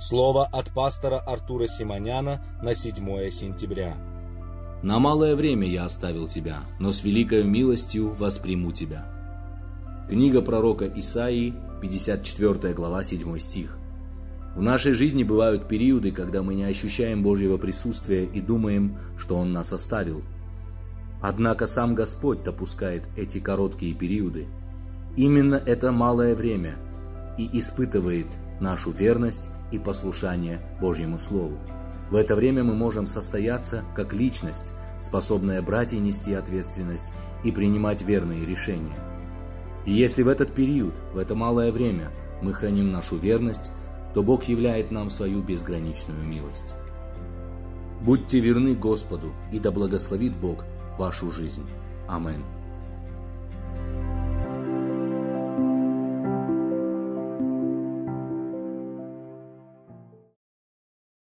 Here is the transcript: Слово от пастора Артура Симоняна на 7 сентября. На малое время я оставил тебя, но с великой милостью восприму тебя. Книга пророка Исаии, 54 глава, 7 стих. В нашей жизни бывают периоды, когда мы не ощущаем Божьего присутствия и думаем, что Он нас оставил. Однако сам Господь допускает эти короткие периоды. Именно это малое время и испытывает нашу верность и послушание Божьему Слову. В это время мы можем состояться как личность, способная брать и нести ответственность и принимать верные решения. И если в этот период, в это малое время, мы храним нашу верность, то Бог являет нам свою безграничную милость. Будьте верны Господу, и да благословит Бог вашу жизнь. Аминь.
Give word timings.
Слово 0.00 0.46
от 0.46 0.70
пастора 0.70 1.18
Артура 1.18 1.66
Симоняна 1.66 2.40
на 2.62 2.72
7 2.76 3.30
сентября. 3.30 3.96
На 4.80 5.00
малое 5.00 5.34
время 5.34 5.66
я 5.68 5.86
оставил 5.86 6.28
тебя, 6.28 6.60
но 6.78 6.92
с 6.92 7.02
великой 7.02 7.42
милостью 7.42 8.14
восприму 8.14 8.70
тебя. 8.70 9.06
Книга 10.08 10.40
пророка 10.40 10.86
Исаии, 10.86 11.52
54 11.82 12.74
глава, 12.74 13.02
7 13.02 13.38
стих. 13.40 13.76
В 14.54 14.62
нашей 14.62 14.92
жизни 14.92 15.24
бывают 15.24 15.66
периоды, 15.66 16.12
когда 16.12 16.44
мы 16.44 16.54
не 16.54 16.64
ощущаем 16.64 17.24
Божьего 17.24 17.58
присутствия 17.58 18.24
и 18.24 18.40
думаем, 18.40 18.98
что 19.18 19.36
Он 19.36 19.52
нас 19.52 19.72
оставил. 19.72 20.22
Однако 21.20 21.66
сам 21.66 21.96
Господь 21.96 22.44
допускает 22.44 23.02
эти 23.16 23.40
короткие 23.40 23.94
периоды. 23.94 24.46
Именно 25.16 25.56
это 25.56 25.90
малое 25.90 26.36
время 26.36 26.76
и 27.36 27.58
испытывает 27.58 28.28
нашу 28.60 28.90
верность 28.90 29.50
и 29.70 29.78
послушание 29.78 30.60
Божьему 30.80 31.18
Слову. 31.18 31.58
В 32.10 32.16
это 32.16 32.34
время 32.34 32.64
мы 32.64 32.74
можем 32.74 33.06
состояться 33.06 33.84
как 33.94 34.12
личность, 34.12 34.72
способная 35.00 35.62
брать 35.62 35.92
и 35.92 35.98
нести 35.98 36.34
ответственность 36.34 37.12
и 37.44 37.52
принимать 37.52 38.02
верные 38.02 38.46
решения. 38.46 38.98
И 39.84 39.92
если 39.92 40.22
в 40.22 40.28
этот 40.28 40.52
период, 40.52 40.94
в 41.12 41.18
это 41.18 41.34
малое 41.34 41.70
время, 41.70 42.10
мы 42.42 42.52
храним 42.54 42.90
нашу 42.90 43.16
верность, 43.16 43.70
то 44.14 44.22
Бог 44.22 44.44
являет 44.44 44.90
нам 44.90 45.10
свою 45.10 45.42
безграничную 45.42 46.24
милость. 46.24 46.74
Будьте 48.00 48.40
верны 48.40 48.74
Господу, 48.74 49.32
и 49.52 49.58
да 49.58 49.70
благословит 49.70 50.36
Бог 50.36 50.64
вашу 50.98 51.30
жизнь. 51.30 51.66
Аминь. 52.08 52.42